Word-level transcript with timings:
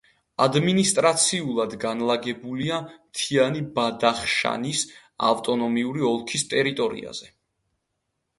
ადმინისტრაციულად 0.43 1.75
განლაგებულია 1.83 2.79
მთიანი 2.87 3.61
ბადახშანის 3.77 4.83
ავტონომიური 5.29 6.05
ოლქის 6.11 6.49
ტერიტორიაზე. 6.57 7.31